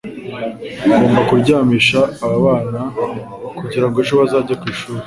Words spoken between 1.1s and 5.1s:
kuryamisha ababana kugira ejo bazajye kwishuri.